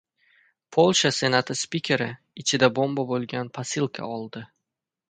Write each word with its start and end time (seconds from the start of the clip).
Polsha 0.75 1.11
Senati 1.17 1.57
spikeri 1.61 2.09
ichida 2.45 2.71
bomba 2.79 3.07
bo‘lgan 3.13 3.55
posilka 3.61 4.11
oldi 4.19 4.49